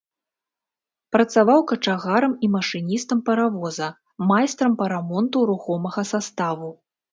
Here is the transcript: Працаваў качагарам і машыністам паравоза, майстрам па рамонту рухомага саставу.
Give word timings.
Працаваў 1.15 1.59
качагарам 1.71 2.33
і 2.47 2.49
машыністам 2.55 3.21
паравоза, 3.29 3.87
майстрам 4.33 4.71
па 4.83 4.91
рамонту 4.97 5.37
рухомага 5.53 6.01
саставу. 6.17 6.69